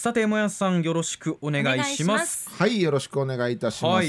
[0.00, 2.48] さてもやさんよろしくお願いします。
[2.48, 4.08] はいよろしくお願いいたします、はい、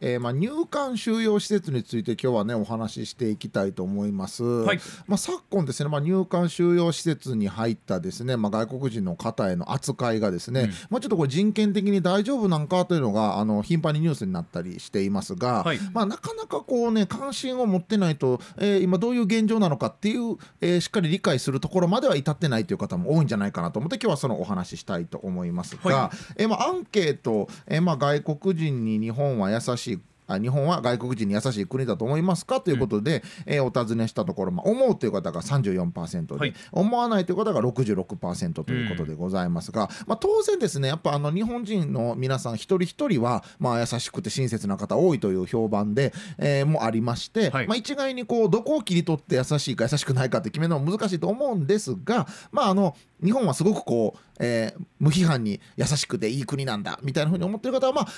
[0.00, 30.00] えー、まあ入管収容施設について今日はねお話ししていきたいと思います、はい、まあ昨今ですねまあ入管収容施設に入ったですねまあ外国人の方への扱いがですね、うん、まあちょっとこれ人権的に大丈夫なんかというのがあの頻繁にニュースになったりしていますが、はい、まあなかなかこうね関心を持ってないと、えー、今どういう現状なのかっていう、えー、しっかり理解するところまでは至ってないという方も多いんじゃないかなと思って今日はそのお話ししたいと思いますが、はい、えまあ、アンケート、えまあ、外国人に日本は優しい
[30.38, 32.60] 日本は外国人に優しい国だと思いますか？
[32.60, 58.08] ということで、うん、えー、お尋ねしたところ、まあ、思うという方が34%で、はい、思わないという方が66%ということでございますが、うん、まあ、当然ですねやっぱあの日本人の皆さん一人一人は、まあ、優しくて親切な方多いという評判で、えー、もありまして、はい、まあ、一概にこうどこを切り取って優しいか優しくないかって決めるのは難しいと思うんですが、まあ、あの日本はすごくこう、えー、無批判に優しくていい国なんだみたいなふうに思ってる方はまあ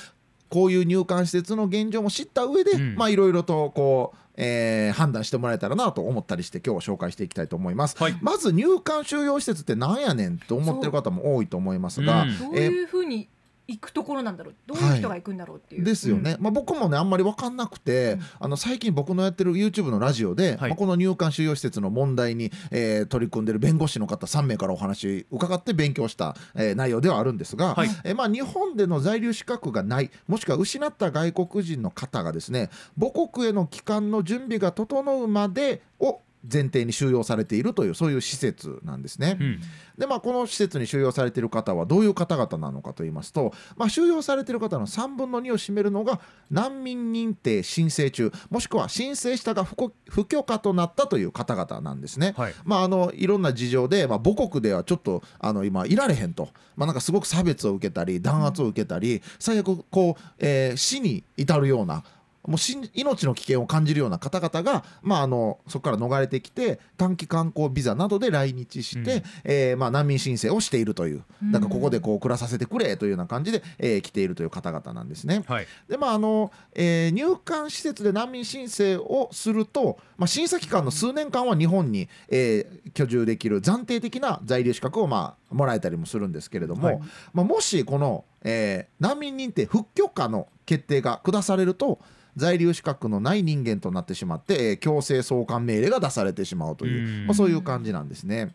[0.48, 13.28] こういう入管施設の現状も知った上で、うん、まあいろいろとこうえー、判断してもらえたらなと思ったりして今日は紹介していきたいと思います、はい、まず入管収容施設ってなんやねんと思ってる方も多いと思いますが、うん、どういうふうに
[13.66, 14.54] 行くところなんだろう。
[14.66, 39.36] どういう人が行くんだろうっていう、はい、ですよね、うん、まあ、僕もねあんまり分かんなくて、うん、あの最近僕のやってる YouTube のラジオで、はい、まあ、この入管収容施設の問題に、えー、取り組んでる弁護士の方3名からお話伺って勉強した、えー、内容ではあるんですが、はい、えー、まあ、日本での在留資格がないもしくは失った外国人の方がですね母国への帰還の準備が整うまでを前提に収容されているというそういう施設なんですね。
[39.40, 39.60] うん、
[39.98, 52.34] でまあこの施設に収容されている方はどういう方々なのかと言いますと、まあ、収容されている方の3分の2を占めるのが難民認定申請中もしくは申請したが不許可となったという方々なんですね。
[52.36, 62.04] はいまあ、あのいろんな事情で、まあ、母国ではちょっとあの今いられへんと、まあ、なんかすごく差別を受けたり弾圧を受けたり最悪こう、えー、死に至るような
[62.46, 75.42] もう命の危険を感じるような方々が、まあ、あのそこから逃れてきて短期観光ビザなどで来日して、うん、えー、まあ、難民申請をしているというだからここでこう暮らさせてくれというような感じで、えー、来ているという方々なんですね。
[75.46, 87.00] はい、でまああのえー、入管施設で難民申請をすると、まあ、審査期間の数年間は日本に、えー、居住できる暫定的な在留資格を、まあ、もらえたりもするんですけれども、はい、
[87.32, 92.00] まあ、もしこの、えー、難民認定不許可の決定が下されると
[92.36, 98.54] 在留資格のない人間となってしまって、えー、強制送還命令が出されてしまうという、まあ、そういう感じなんですね。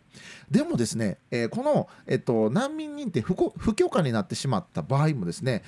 [0.52, 3.36] でもですね、えー、この、えっと、難民認定不
[3.76, 5.64] 許可になってしまった場合もですね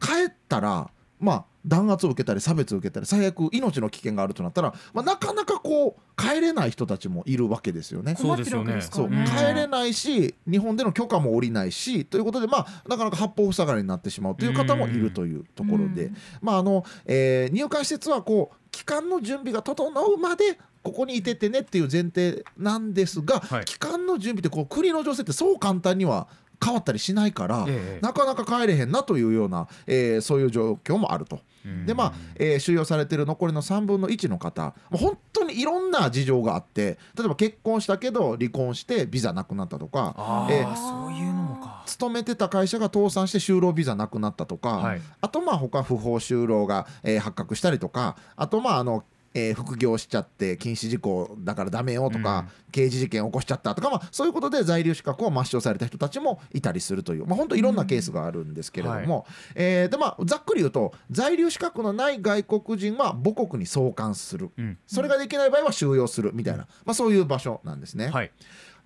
[0.00, 0.90] 帰ったら
[1.22, 8.16] まあ弾圧を受けたり差別を受けたり最悪命の危険があるとなったら、まあ、なかなかこう帰れない人たちもいるわけですよね。
[8.18, 8.80] そうですよね。
[8.80, 26.26] そう帰れないし日本での許可も下りないしということで、まあ、なかなか八方塞がりになってしまうという方もいるというところで、まああのえー、入管施設はこう帰還の準備が整うまでここにいててねっていう前提なんですが、はい、帰還の準備ってこう国の情勢ってそう簡単には
[26.62, 31.40] 変わったりしないから、ええ、なかなか帰れへんなというような、えー、そういう状況もあると。
[31.86, 41.84] でまあ、えー、収容されてる残りの3分の1の方本当にいろんな事情があって例えば結婚したけど離婚してビザなくなったとかえー、そういうのもか。
[41.86, 68.08] 勤めてた会社が倒産して就労ビザなくなったとか、はい、あとまあ他不法就労が、えー、発覚したりとかあとまああのえー、副業しちゃって禁止事項だからダメよとか、うん、刑事事件起こしちゃったとか、まあ、そういうことで在留資格を抹消された人たちもいたりするという、まあ、本当いろんなケースがあるんですけれども、うんはい、えー、でまあ、ざっくり言うと在留資格のない外国人は母国に送還する、うん、それができない場合は収容するみたいな、まあ、そういう場所なんですね。
[68.08, 68.30] はい。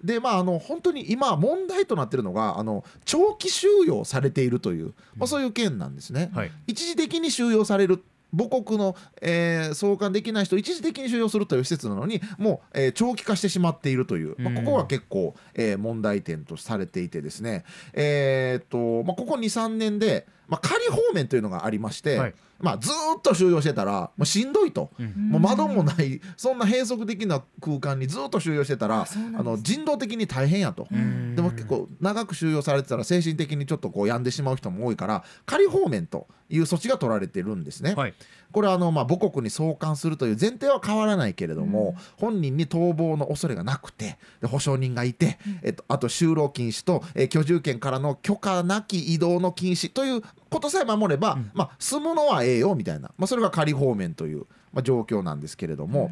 [0.02, 22.34] でまあ、あの本当に今問題となっているのがあの長期収容されているという、まあ、そういう件なんですね、はい、一時的に収容される母国の、えー、送還できない人を一時的に収容するという施設なのにもう、えー、長期化してしまっているという、まあ、ここが結構、えー、問題点とされていてですね、えー、っとまあ、ここ23年で、まあ、仮放免というのがありまして、はい。
[22.58, 30.88] まあ、ずっと収容してたらもうしんどいと、うん、もう窓もないそんな閉塞的な空間にずっと収容してたらあの人道的に大変やと。
[30.90, 37.94] でも結構長く収容されてたら精神的にちょっとこう病んでしまう人も多いから仮放免という措置が取られてるんですね。
[37.94, 38.14] はい、
[38.52, 56.10] これはあの、まあ、母国に送還するという前提は変わらないけれども、本人に逃亡の恐れがなくてで保証人がいて、えっと、あと就労禁止と、え居住権からの許可なき移動の禁止ということさえ守れば、うん、まあ、住むのはええよみたいな、まあ、それが仮放免という、まあ、状況なんですけれども、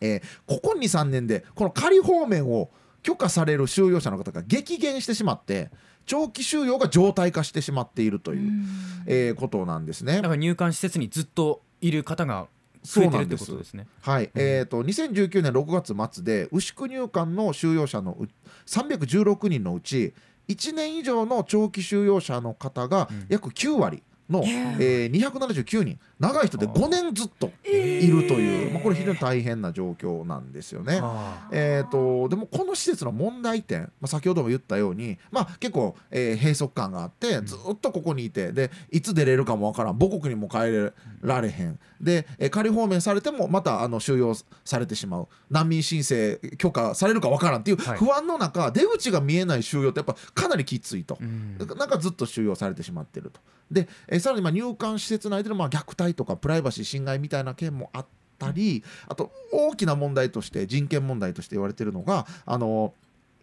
[0.00, 2.70] うん、えー、ここ23年でこの仮放免を
[3.02, 5.70] 許可される収容者の方が激減してしまって
[6.08, 8.64] 長期収容が常態化してしまっているという、うん。
[9.06, 10.16] えーことなんですね。
[10.16, 10.22] だ。
[10.22, 12.48] から入管施設にずっといる方が
[12.82, 13.86] 増えてるってことですね。
[14.00, 18.28] はい、えー、と2019年6月末で牛久入管の収容者のう
[18.66, 20.14] 316人のうち
[20.48, 23.26] 1年以上の長期収容者の方がうん。
[23.28, 25.98] 約9割の、えー、279人。
[26.18, 27.98] 長い人で5年ずっとえー。
[28.00, 31.00] いるという、まあ、これ非常に大変な状況なんですよね。
[31.02, 37.46] あえー、とでもこの施設の問題点、まあ、先ほども言ったように、まあ、結構、えー閉塞感があってん。
[37.46, 39.98] ずっとここにいてでいつ出れるかもわからん。
[39.98, 40.92] 母国にも帰
[41.22, 41.78] られへん。
[42.00, 44.34] で、えー仮放免されてもまたあの収容
[44.64, 45.28] されてしまう。
[45.50, 47.98] 難民申請許可されるかわからんっていうはい。
[47.98, 51.18] 不安の中、出口が見えない収容ってやっぱかなりきついと。
[51.20, 51.56] うん。
[51.58, 53.40] なんかずっと収容されてしまっていると。
[53.70, 58.06] で、えーさらにまあ入管施設内でのまあ虐待とかプライバシー侵害みたいな件もあっ
[58.38, 62.94] たりあと大きな問題として人権問題として言われているのがあの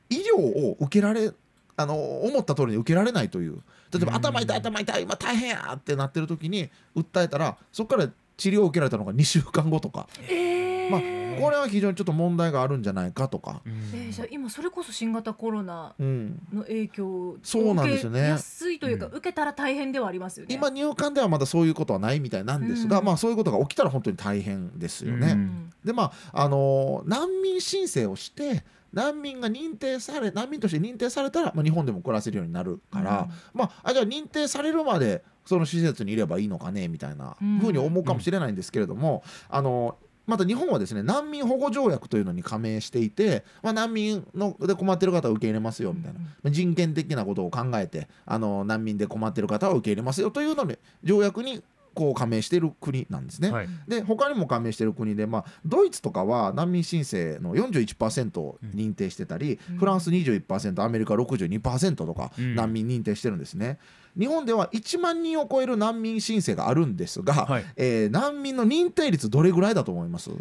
[0.10, 1.32] 医療を受けられ
[1.78, 3.62] あの思った通りに受けられないという。
[3.92, 4.16] 例えばうん。
[4.16, 10.90] 頭痛い頭痛い今大変やってなってる時に訴えたらそこから治療を受けられたのが2週間後とか、えー。
[10.90, 11.02] まあ、
[11.42, 13.62] これは非常にちょっと問題があるんじゃないかとか。
[13.66, 13.74] うん。
[13.94, 16.40] えーじゃあ今それこそ新型コロナうん。
[16.54, 20.54] の影響そうなんですよね受けやすいというか、うん受けたら大変ではありますよね。
[20.56, 23.06] 今入管ではまだそういうことはないみたいなんですが、うん。
[23.06, 25.32] まあそういうことが起きたら本当に大変ですよね。
[25.32, 25.72] うん。
[25.84, 37.60] でまああのー難民申請をして難民が認定され難民として認定されたら、まあ、日本でも暮らせるようになるから、まああじゃあ認定されるまでその施設にいればいいのかねみたいなうん。
[37.60, 51.62] ふうに思うかもしれないんですけれども、あのーまた日本はですね難民保護条約というのに加盟していて、まあ、難民ので困ってる方は受け入れますよみたいな、まあ人権的なことを考えてあの難民で困ってる方は受け入れますよというのに条約に
[51.96, 53.50] こう加盟している国なんですね。
[53.50, 53.68] はい。
[53.88, 59.78] で他にも加盟している国で、まあ、ドイツとかは難民申請の41%を認定してたり、うん。
[59.78, 62.54] フランス21%アメリカ62%とかうん。
[62.56, 63.80] 難民認定してるんですね。
[64.20, 67.66] 日本では1万人を超える難民申請があるんですが、はい。
[67.78, 70.30] えー難民の認定率どれぐらいだと思います？
[70.30, 70.38] いや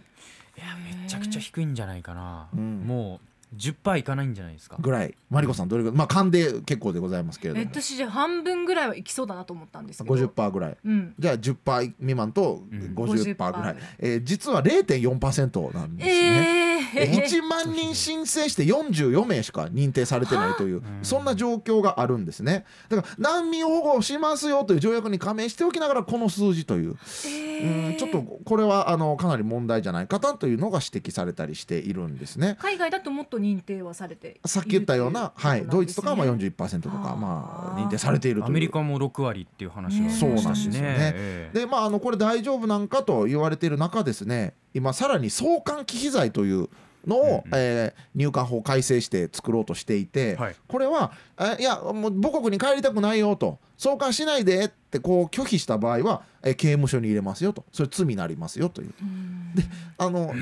[1.03, 2.85] めちゃくちゃ低いんじゃないかな、うん。
[2.87, 4.77] もう10%いかないんじゃないですか？
[4.81, 10.15] ぐらいマリコさんどれぐらいまあ勘で結構でございますけれども、え私じゃあ半分ぐらいはいきそうだなと思ったんですけど。
[10.15, 10.77] 50%ぐらい。
[10.85, 11.15] うん。
[11.19, 16.59] じゃあ10%未満とうん50%ぐらい、50%えー実は0.4%なんですね。
[16.59, 16.64] えー、
[17.03, 20.83] 1万人申請して44名しか認定されてないといううん。
[21.03, 22.65] そんな状況があるんですね。
[22.89, 32.57] だから難民保護しますよという条約に加盟しておきながらこの数字という、うんちょっとこれはあのかなり問題じゃないかなというのが指摘されたりしているんですね。
[32.61, 40.97] 海外だともっと認定はされてさっき言ったような、はい、ドイツとかはまあ40 41%とか、まあ、認定されているというアメリカも6割っていう話がありそうなんでましたしねすよね。
[40.99, 46.69] ええでまああのこれ大丈夫なんかと言われている中ですね今さらに送還忌避罪という
[47.07, 47.43] のを、うんうん。
[47.55, 50.57] えー入管法を改正して作ろうとしていて、はい。
[50.69, 57.65] これはえいやもう母国に帰りたくないよと送還しないでってこう拒否した場合は、えー刑務所に入れますよと。
[57.73, 58.95] それ罪になりますよという。
[59.01, 59.55] うん。
[59.97, 60.33] あの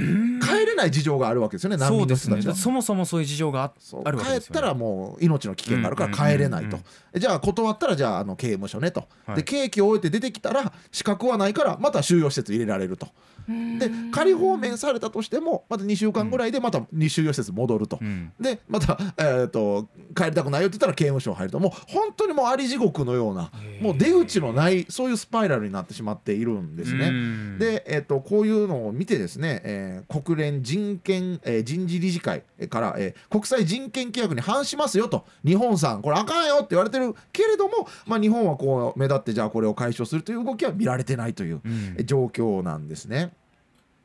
[0.41, 2.37] 帰れない事情があるわけですよね難そう民のですね。
[2.37, 2.63] 人たちは。
[2.63, 3.73] そもそもそういう事情があ
[4.05, 4.61] あるわけ帰っですよね。
[4.61, 6.79] たらもう命の危険があるから帰れないと、
[7.13, 7.21] うん。
[7.21, 9.37] じゃあ断ったらじゃああの刑務所ねと、はい。
[9.37, 13.09] で刑期を終えて出てきたら資格はないからまた収容施設入れられると。
[13.49, 13.79] うん。
[13.79, 18.33] で仮放免されたとしてもまた2週間ぐらいでまた2収容施設戻ると、うん。
[18.41, 21.61] でまた、えー、と帰りたくないよって言ったら刑務所入ると。
[21.61, 27.07] もう本当にもうあり地獄のようなへーもう出口のないそういうスパイラルになってしまっているんですね。
[27.07, 43.33] うんで、えっとこういうのを見てですね、えー国連人権、えー人事理事会から、えー国際人権規約に反しますよと日本さんこれあかんよって言われてるけれども、まあ、日本はこう目立ってじゃあこれを解消するという動きは見られてないといううん状況なんですね。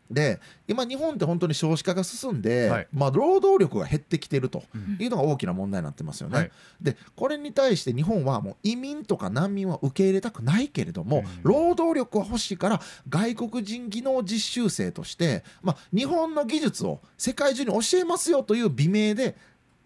[0.10, 2.88] で今日本って本当に少子化が進んで、はい。
[2.94, 4.98] まあ、労働力が減ってきてるとうん。
[5.00, 6.38] いうのが大きな問題になってますよね。
[6.38, 6.52] はい。
[6.82, 11.26] でこれに対して日本はもう移民とか難民は受け入れたくないけれども、うん。
[11.44, 19.36] 労働力は欲しいから外国人技能実習生として、まあ、日本の技術を世界中に教えますよという美名で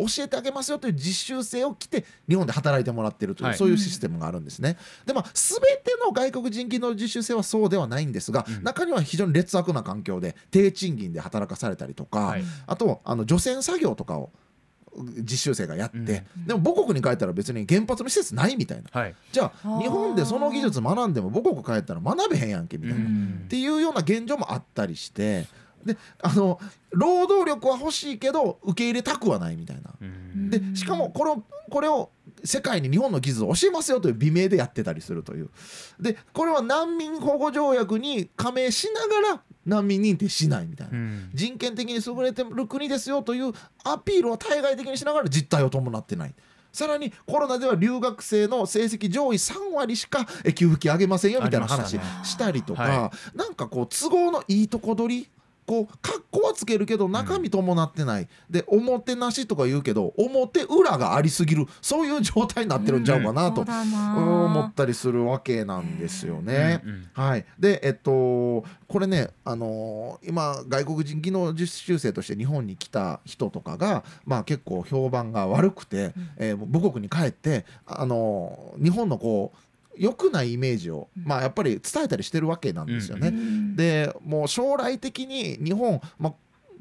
[0.07, 3.57] 教えてあげますよという実習生を来て日本で働いてもらってるという、はい。
[3.57, 4.77] そういうシステムがあるんですね。
[5.05, 8.63] でまあ全ての外国人技能実習生はそうではないんですが、うん。
[8.63, 12.43] 中には非常に劣悪な環境で低賃金で働かされたりとか、はい。
[12.67, 14.31] あとあの除染作業とかを
[15.21, 16.05] 実習生がやって、うん
[16.47, 18.89] でも母国に帰ったら別に原発の施設ないみたいな。
[18.91, 19.15] はい。
[19.31, 23.45] じゃあ日本でその技術学んでも母国帰ったら学べへんやんけみたいな、っうん。
[23.47, 25.47] ていうような現状もあったりして
[25.85, 26.59] であの
[26.91, 29.91] 労働力は欲しいけど受け入れたくはないみたいな。
[30.01, 30.49] うん。
[30.49, 32.09] でしかもこれをこれを
[32.43, 35.49] 世界に日本の技術を教えますよという美名でやってたりするという。
[35.99, 41.29] でこれは難民保護条約に加盟しながら難民認定しないみたいな、うん。
[41.33, 46.33] 人権的に優れてる国ですよというアピールを対外的にしながら実態を伴ってない。
[46.71, 55.29] さらにコロナでは留学生の成績上位3割しかえ給付金上げませんよみたいな話したりとか、はなんかこう都合のいいとこ取り
[55.65, 61.65] こう格好はつけるけど中身伴ってない、でおもてなしとか言うけど表裏がありすぎる。
[61.81, 66.81] そういう状態になってるんちゃうかなと思ったりするわけなんですよね。
[66.83, 67.09] うんうん。
[67.13, 79.57] はい、でえっとこれね、あのー今外国人技能実習生として日本に来た人とかが、まあ、結構評判が悪くて、えー母国に帰って、あのー日本のこう
[79.97, 83.29] 良くないイメージを、まあ、やっぱり伝えたりしてるわけなんですよね。
[83.29, 83.75] うん。
[83.75, 86.33] でもう将来的に日本、まあ、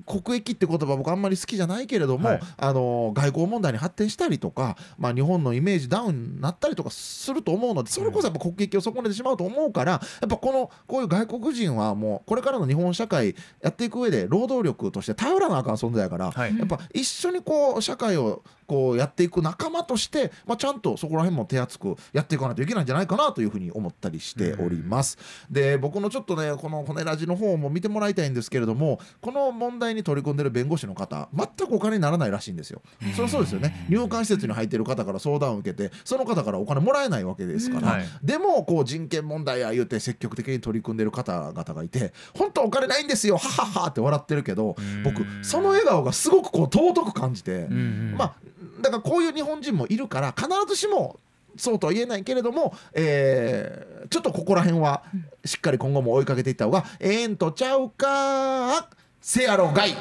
[0.07, 25.19] 国益って言葉僕あんまり好きじゃないけれども、はいあの外交問題に発展したりとか、まあ、日本のイメージダウンになったりとかすると思うのでそれこそやっぱ国益を損ねてしまうと思うからやっぱこのこういう外国人はもうこれからの日本社会やっていく上で労働力として頼らなあかん存在やから、はいやっぱ一緒にこう社会をこうやっていく仲間として、まあ、ちゃんとそこら辺も手厚くやっていかないといけないんじゃないかなというふうに思ったりしております。
[25.51, 32.83] で僕のちょっとねこの骨ラジの方も見てもらいたいんですけれどもこの問題に取り組んでる弁護士の方全くお金にならないらしいんですよ。
[33.15, 33.87] そりゃそうですよね。
[33.89, 38.05] 入管施設に入ってる方から相談を受けてその方からお金もらえないわけですから、はい。
[38.23, 48.35] でもこう人権問題や言うて積極的に取り組んでる方々がいて本当お金ないんですよはははって笑ってるけど僕その笑顔がすごくこう尊く感じて、まあ
[48.81, 51.21] だからこういう日本人もいるから必ずしも
[51.57, 55.03] そうとは言えないけれども、えーちょっとここら辺は
[55.45, 58.89] しっかり今後も追いかけていった方がええんとちゃうか
[59.21, 59.97] せやろがい。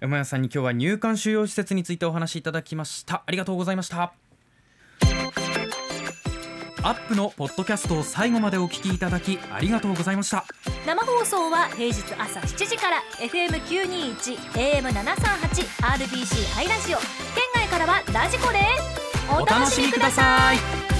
[0.00, 3.22] 山谷さんに今日は入管収容施設についてお話しいただきました。
[3.26, 4.12] ありがとうございました。
[6.82, 10.44] アップのポッドキャストを最後までお聞きいただきありがとうございました。
[10.86, 16.98] 生放送は平日朝7時から FM921 AM738 RBC ハイラジオ。
[16.98, 17.08] 県
[17.54, 20.93] 外からはラジコですお楽しみください